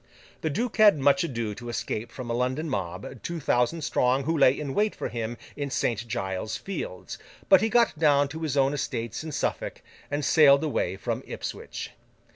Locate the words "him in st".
5.09-6.07